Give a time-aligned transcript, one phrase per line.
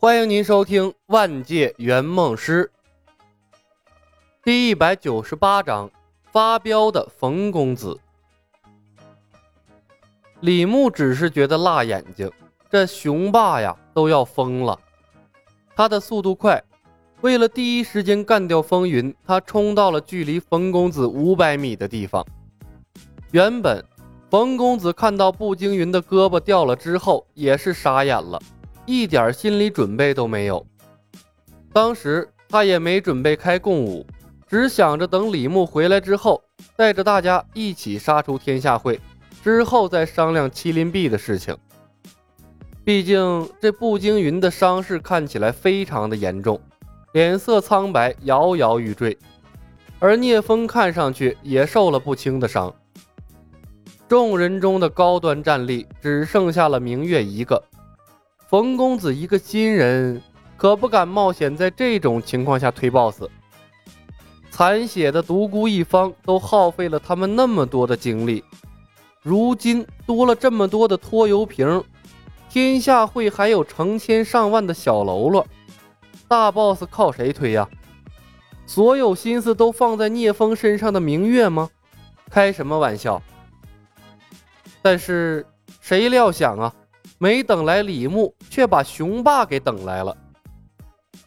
[0.00, 2.70] 欢迎您收听《万界圆梦师》
[4.44, 5.90] 第一百九十八章：
[6.30, 7.98] 发飙的冯公子。
[10.38, 12.30] 李牧只是觉得辣眼睛，
[12.70, 14.78] 这雄霸呀都要疯了。
[15.74, 16.62] 他的速度快，
[17.22, 22.24] 为了第一时间干掉风云，他冲到了距离冯公子五百米的地方。
[23.32, 23.84] 原本
[24.30, 28.40] 冯公子看到步惊云的胳膊掉了之后，也是傻眼了。
[28.88, 30.66] 一点心理准备都没有。
[31.74, 34.06] 当时他也没准备开共舞，
[34.48, 36.42] 只想着等李牧回来之后，
[36.74, 38.98] 带着大家一起杀出天下会，
[39.44, 41.54] 之后再商量麒麟臂的事情。
[42.82, 46.58] 毕竟这步惊云的伤势看起来非常的严重，
[47.12, 49.18] 脸色苍白，摇摇欲坠。
[49.98, 52.74] 而聂风看上去也受了不轻的伤。
[54.08, 57.62] 众人中的高端战力只剩下了明月一个。
[58.48, 60.22] 冯公子一个新人，
[60.56, 63.24] 可不敢冒险在这种情况下推 BOSS。
[64.50, 68.42] 残血的独孤一方都耗费了他们那么多的精力，
[69.22, 71.84] 如今多了这么多的拖油瓶，
[72.48, 75.46] 天下会还有成千上万的小喽啰，
[76.26, 77.68] 大 BOSS 靠谁推呀？
[78.64, 81.68] 所有心思都放在聂风身上的明月吗？
[82.30, 83.22] 开什么玩笑！
[84.80, 85.44] 但是
[85.82, 86.74] 谁料想啊？
[87.18, 90.16] 没等来李牧，却把雄霸给等来了。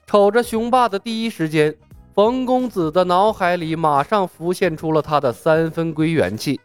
[0.07, 1.75] 瞅着雄霸的第一时间，
[2.13, 6.59] 冯公子的脑海里马上浮现出了他的三分归元气，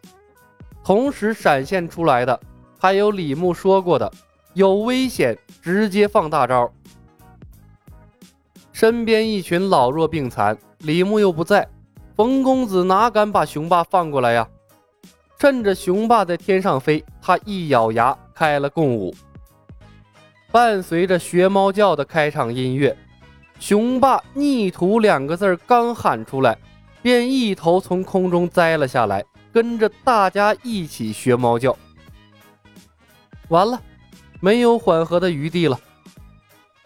[0.85, 2.39] 同时闪现出来的
[2.79, 4.13] 还有李牧说过的
[4.55, 6.71] 有危险直接放大招。
[8.73, 11.69] 身边一群老弱病残，李牧又不在，
[12.15, 14.49] 冯公子哪敢把雄霸放过来呀？
[15.39, 19.15] 趁着雄霸在天上飞，他一咬牙开了共舞。
[20.53, 22.95] 伴随着学猫叫的开场音乐，
[23.59, 26.57] 雄霸逆徒两个字刚喊出来，
[27.01, 31.77] 便一头从空中栽了下来，跟着大家一起学猫叫。
[33.48, 33.80] 完了，
[34.41, 35.80] 没有缓和的余地了。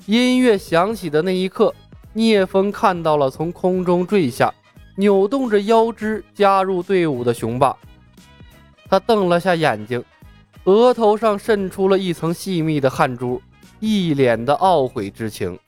[0.07, 1.75] 音乐响起的那一刻，
[2.13, 4.53] 聂风看到了从空中坠下、
[4.97, 7.77] 扭动着腰肢加入队伍的雄霸。
[8.89, 10.03] 他瞪了下眼睛，
[10.71, 13.43] 额头上渗出了一层细密的汗珠，
[13.81, 15.59] 一脸的懊悔之情。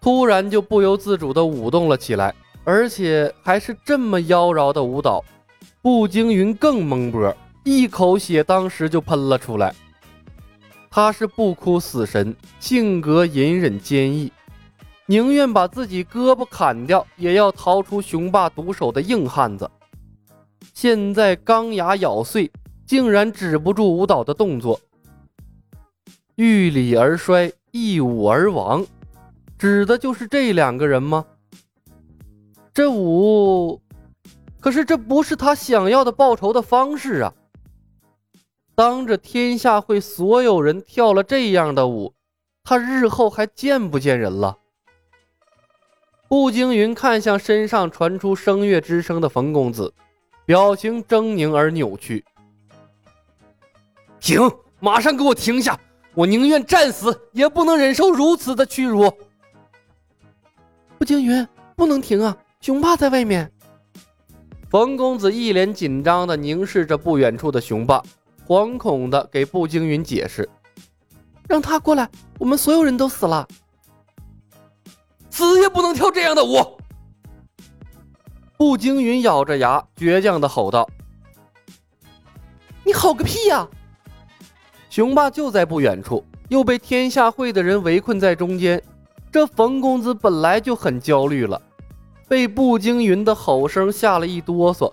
[0.00, 5.24] 突然就不由自主地舞动了起来，而且还是这么妖娆的舞蹈。
[5.80, 9.72] 步惊云更懵波，一口血当时就喷了出来。
[10.90, 14.32] 他是不哭死神，性格隐忍坚毅，
[15.06, 19.70] 宁愿把自己胳膊砍掉，也要逃出雄霸毒手的硬汉子。
[20.72, 22.50] 现在钢牙咬碎，
[22.86, 24.80] 竟然止不住舞蹈的动作。
[26.36, 28.84] 遇礼而衰，一舞而亡，
[29.58, 31.24] 指的就是这两个人吗？
[32.72, 33.80] 这舞，
[34.60, 37.32] 可是这不是他想要的报仇的方式啊！
[38.74, 42.12] 当着天下会所有人跳了这样的舞，
[42.64, 44.58] 他日后还见不见人了？
[46.26, 49.94] 步惊云看向身上传出声乐之声的冯公子。
[50.46, 52.22] 表情狰狞而扭曲。
[54.24, 54.40] 停！
[54.80, 55.78] 马上给我停下！
[56.14, 59.12] 我宁愿战死，也不能忍受如此的屈辱。
[60.98, 61.46] 步惊云，
[61.76, 62.34] 不能停啊！
[62.62, 63.52] 雄霸在外面。
[64.70, 68.02] 冯公子一脸紧张的凝视着不远处的雄霸，
[68.46, 70.48] 惶恐的给步惊云解释
[71.46, 72.08] ：“让他过来，
[72.38, 73.46] 我们所有人都死了。
[75.28, 76.78] 死也不能跳这样的舞。”
[78.56, 80.88] 步惊云咬着牙，倔强的吼道
[82.84, 83.68] ：“你吼个屁呀！”
[84.94, 88.80] 雄霸就在不远处，又被天下会的人围困在中间。
[89.32, 91.60] 这冯公子本来就很焦虑了，
[92.28, 94.92] 被步惊云的吼声吓了一哆嗦，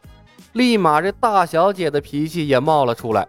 [0.53, 3.28] 立马这大小姐的脾气也冒了出来。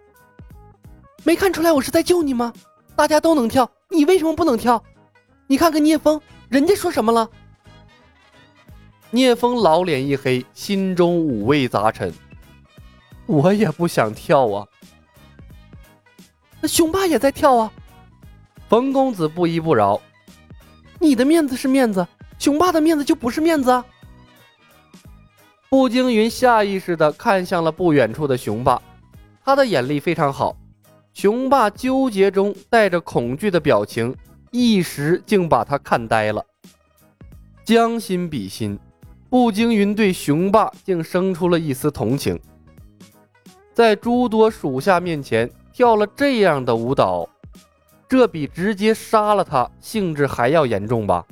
[1.25, 2.51] 没看出来我是在救你吗？
[2.97, 4.83] 大家都能跳，你为什么不能跳？
[5.47, 7.29] 你看看聂风，人家说什么了？
[9.11, 12.11] 聂风老脸一黑，心中五味杂陈。
[13.27, 14.67] 我也不想跳啊。
[16.63, 17.71] 那雄霸也在跳啊。
[18.69, 20.01] 冯公子不依不饶。
[20.99, 22.07] 你的面子是面子，
[22.39, 23.85] 雄霸的面子就不是面子啊。
[25.69, 28.81] 步惊云下意识的看向了不远处的雄霸，
[29.45, 30.57] 他的眼力非常好。
[31.13, 34.15] 雄霸纠结中带着恐惧的表情，
[34.51, 36.45] 一时竟把他看呆了。
[37.65, 38.79] 将心比心。
[39.29, 42.39] 步惊云对雄霸竟生出了一丝同情，
[43.73, 47.29] 在诸多属下面前跳了这样的舞蹈，
[48.09, 51.25] 这比直接杀了他性质还要严重吧？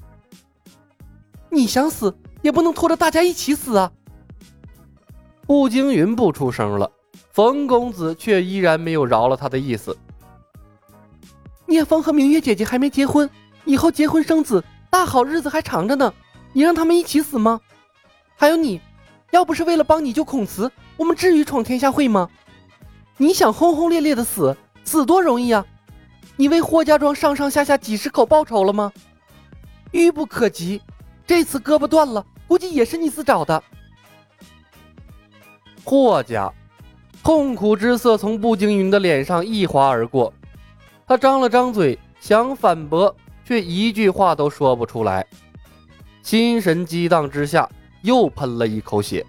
[1.50, 3.92] 你想死也不能拖着大家一起死啊！
[5.46, 6.90] 步惊云不出声了，
[7.32, 9.96] 冯公子却依然没有饶了他的意思。
[11.66, 13.28] 聂风和明月姐姐还没结婚，
[13.64, 16.12] 以后结婚生子，大好日子还长着呢，
[16.52, 17.60] 你让他们一起死吗？
[18.36, 18.80] 还有你，
[19.32, 22.28] 要不是为了帮你救孔慈，我们至于闯天下会吗？
[23.20, 25.62] 你想轰轰烈烈的死，死多容易啊！
[26.36, 28.90] 你为霍家庄上上下下几十口报仇了吗？
[29.90, 30.80] 愚不可及，
[31.26, 33.62] 这次胳膊断了，估计也是你自找的。
[35.84, 36.50] 霍家，
[37.22, 40.32] 痛苦之色从步惊云的脸上一划而过，
[41.06, 43.14] 他张了张嘴想反驳，
[43.44, 45.26] 却一句话都说不出来，
[46.22, 47.68] 心神激荡之下，
[48.00, 49.26] 又喷了一口血。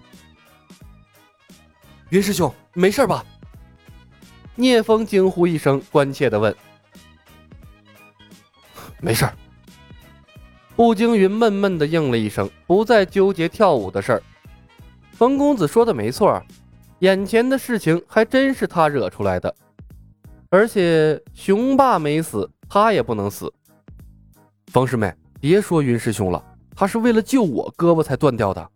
[2.08, 3.22] 云师兄，没事吧？
[4.54, 6.54] 聂风惊呼一声，关切地问。
[9.00, 9.34] 没事儿，
[10.76, 14.22] 步惊云闷闷的应了一声，不再纠结跳舞的事儿。
[15.12, 16.42] 冯公子说的没错，
[17.00, 19.54] 眼前的事情还真是他惹出来的，
[20.50, 23.52] 而且雄霸没死，他也不能死。
[24.66, 26.44] 冯师妹，别说云师兄了，
[26.76, 28.70] 他是为了救我，胳膊才断掉的。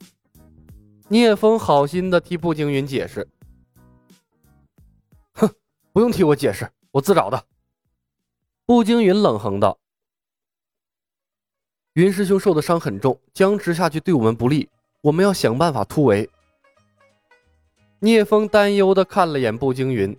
[1.08, 3.26] 聂风好心的替步惊云解释。
[5.97, 7.43] 不用替我解释，我自找的。
[8.67, 9.79] 步惊云冷哼道。
[11.95, 14.69] 云师兄受的伤很重，僵持下去对我们不利，
[15.01, 16.29] 我们要想办法突围。
[18.01, 20.15] 聂风担忧的看了眼步惊云，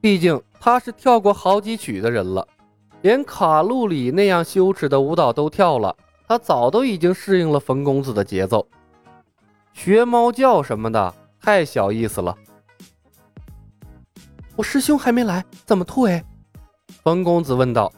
[0.00, 2.48] 毕竟他是跳过好几曲的人了，
[3.02, 5.94] 连卡路里那样羞耻的舞蹈都跳了，
[6.26, 8.66] 他早都已经适应了冯公子的节奏。
[9.74, 12.34] 学猫叫什么的，太小意思了。
[14.56, 16.24] 我师兄还没来，怎么突围？
[17.04, 17.92] 冯公子问道。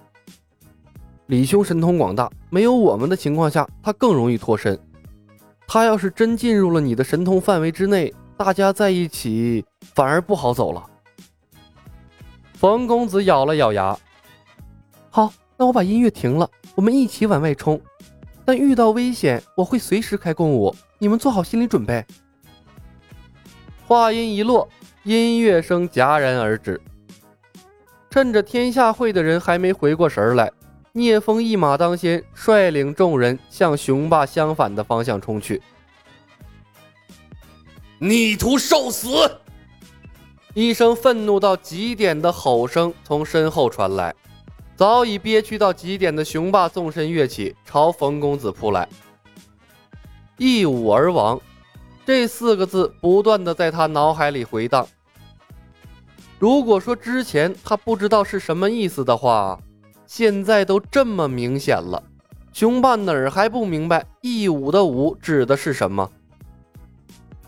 [1.26, 4.76] 李兄神通广大，没有我们的情况下，他更容易脱身。
[5.68, 9.64] 他要是真进入了你的神通范围之内，大家在一起
[9.94, 10.84] 反而不好走了。
[12.54, 13.96] 冯公子咬了咬牙，
[15.10, 17.80] 好，那我把音乐停了，我们一起往外冲。
[18.44, 22.04] 但遇到危险，我会随时开共舞，你们做好心理准备。
[23.86, 24.68] 话音一落，
[25.04, 26.80] 音乐声戛然而止。
[28.10, 30.50] 趁着天下会的人还没回过神来。
[30.92, 35.62] 聂风一马当先，率领众人向雄霸相反的方向冲去。
[37.98, 39.08] 逆徒受死！
[40.54, 44.12] 一声愤怒到极点的吼声从身后传来，
[44.74, 48.88] 早已憋屈到极点的雄霸纵身跃起，朝冯公子扑来。
[50.36, 51.40] 一舞而亡，
[52.08, 54.88] 这四个字不断的在他脑海里回荡。
[56.38, 59.60] 如果说之前他不知道是什么意思的话，
[60.06, 62.02] 现在都这么明显了，
[62.50, 66.10] 雄霸哪儿还不明白义武的武指的是什么？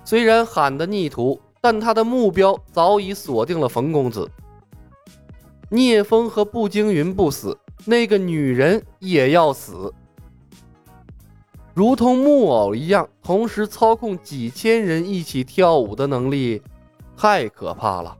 [0.04, 4.30] 虽然喊的逆徒，但他的目标早已锁定了冯公子。
[5.70, 7.56] 聂风和步惊云不死，
[7.86, 9.90] 那个女人也要死。
[11.80, 16.60] 如同木偶一样，同时操控几千人一起跳舞的能力，
[17.16, 18.14] 太可怕了。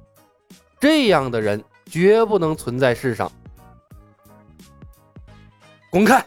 [0.80, 3.30] 这样的人绝不能存在世上。
[5.90, 6.24] 滚开！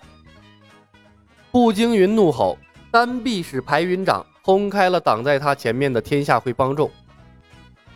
[1.51, 2.55] 步惊云怒吼，
[2.91, 6.87] 单臂使排云掌轰开了挡在他前面的天下会帮众。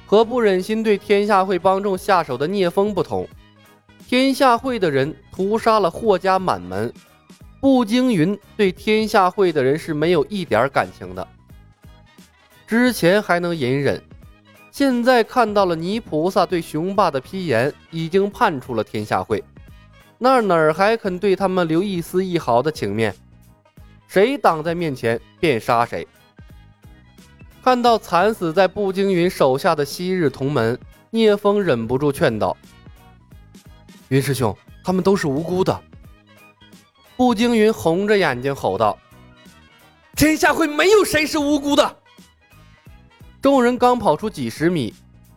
[0.07, 3.27] 和不忍心对天下会帮众下手的聂风不同，
[4.07, 6.91] 天下会的人屠杀了霍家满门，
[7.59, 11.27] 步惊云对天下会的人是没有一点感情的。
[12.67, 14.01] 之前还能隐忍，
[14.71, 19.43] 现在看到了泥菩萨对雄霸的批言，已经判处了天下会。
[20.17, 23.15] 那哪儿还肯对他们留一丝一毫的情面？
[24.07, 26.07] 谁挡在面前便杀谁。
[27.63, 32.55] 看到惨死在步惊云手下的昔日同门，聂风忍不住劝道
[34.09, 35.81] ：“云师兄，他们都是无辜的。”
[37.17, 38.95] 步惊云红着眼睛吼道
[40.15, 41.97] ：“天下会没有谁是无辜的！”
[43.41, 44.93] 众人刚跑出几十米，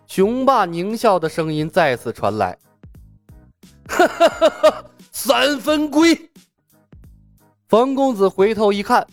[0.06, 2.58] 雄霸狞笑的声音再次传来。
[3.88, 6.30] 哈哈哈哈三分归。
[7.66, 9.06] 冯公子回头一看，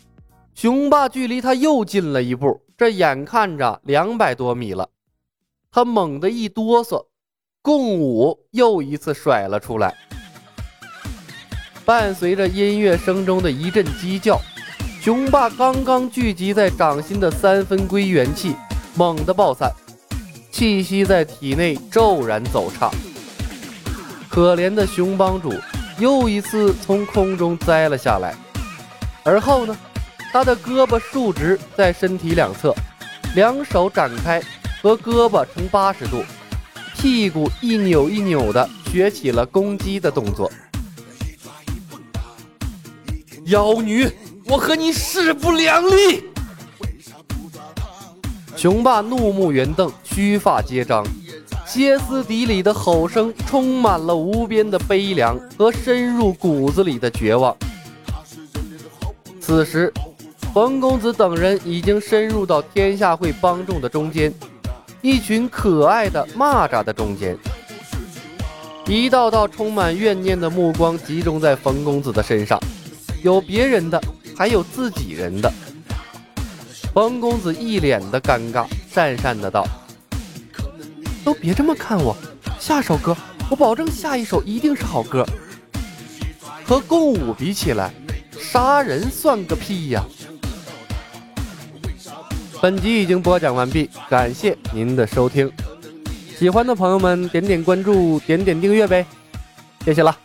[0.54, 4.90] 雄霸距离他又近了一步，这眼看着两百多米了。
[5.72, 7.06] 他猛地一哆嗦，
[7.62, 9.96] 共舞又一次甩了出来。
[11.88, 14.38] 伴随着音乐声中的一阵鸡叫，
[15.02, 18.54] 雄霸刚刚聚集在掌心的三分归元气
[18.94, 19.72] 猛地爆散，
[20.52, 22.92] 气息在体内骤然走差。
[24.28, 25.54] 可怜的熊帮主
[25.98, 28.36] 又一次从空中栽了下来，
[29.24, 29.74] 而后呢，
[30.34, 32.76] 他的胳膊竖直在身体两侧，
[33.34, 34.44] 两手展开，
[34.82, 36.22] 和胳膊成八十度，
[36.98, 40.52] 屁股一扭一扭的学起了攻击的动作。
[43.48, 44.10] 妖女，
[44.46, 46.26] 我和你势不两立！
[48.58, 51.06] 雄霸怒目圆瞪，须发皆张。
[51.66, 57.56] 歇斯底里的吼声充满了无边的悲凉和深入骨子里的绝望。
[59.40, 59.94] 此时，
[60.54, 64.34] 冯公子等人已经深入到天下会帮众的中间，
[65.02, 67.38] 一群可爱的蚂蚱的中间。
[68.86, 72.60] 一道道充满怨念的目光集中在冯公子的身上，
[73.24, 74.02] 有别人的，
[74.36, 75.52] 还有自己人的。
[76.94, 79.68] 冯公子一脸的尴尬，讪讪的道。
[81.24, 82.16] 都别这么看我，
[82.60, 83.16] 下首歌
[83.50, 85.26] 我保证下一首一定是好歌。
[86.64, 87.92] 和共舞比起来，
[88.40, 90.04] 杀人算个屁呀！
[92.62, 95.52] 本集已经播讲完毕，感谢您的收听。
[96.38, 99.06] 喜欢的朋友们点点关注，点点订阅呗，
[99.86, 100.18] 谢谢了。